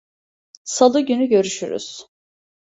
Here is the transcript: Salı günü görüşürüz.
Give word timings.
Salı 0.63 1.01
günü 1.01 1.27
görüşürüz. 1.27 2.05